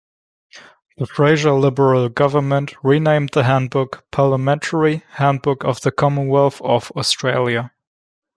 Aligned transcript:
The 0.97 1.05
Fraser 1.05 1.51
Liberal 1.53 2.09
government 2.09 2.73
renamed 2.83 3.33
the 3.33 3.43
Handbook 3.43 4.03
Parliamentary 4.09 5.03
Handbook 5.11 5.63
of 5.63 5.81
the 5.81 5.91
Commonwealth 5.91 6.59
of 6.63 6.91
Australia. 6.95 7.71